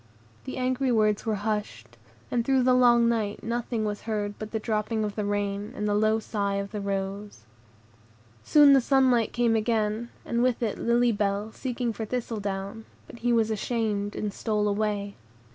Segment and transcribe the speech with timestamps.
[0.45, 1.95] The angry words were hushed,
[2.31, 5.87] and through the long night nothing was heard but the dropping of the rain, and
[5.87, 7.45] the low sighs of the rose.
[8.43, 13.31] Soon the sunlight came again, and with it Lily Bell seeking for Thistledown; but he
[13.31, 15.17] was ashamed, and stole away.